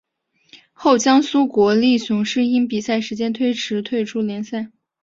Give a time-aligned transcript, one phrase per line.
[0.73, 4.71] 后江苏国立雄狮因比赛时间推迟退出联赛。